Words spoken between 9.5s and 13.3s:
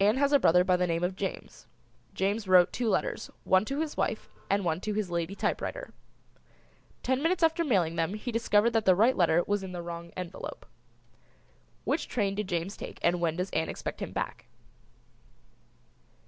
in the wrong envelope. Which train did James take and